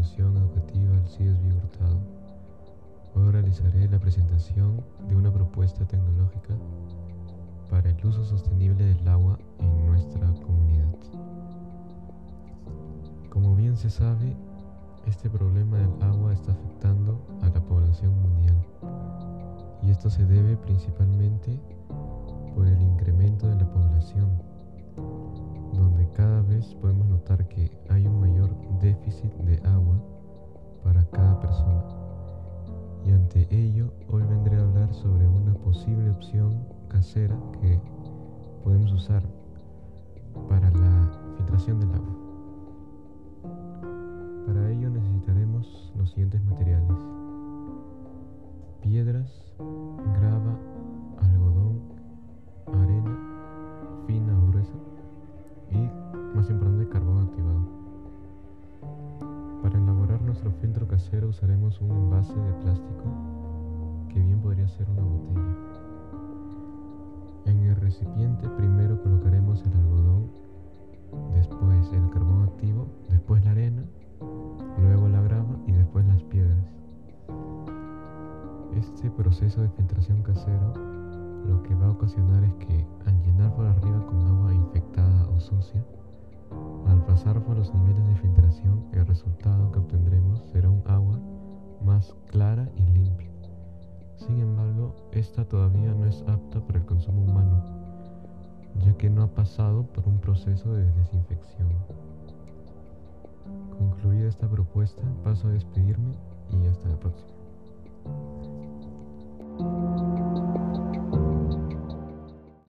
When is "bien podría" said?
64.18-64.66